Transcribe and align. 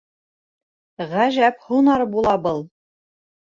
Ғәжәп 1.11 1.63
һунар 1.67 2.07
була 2.17 2.35
был. 2.49 2.67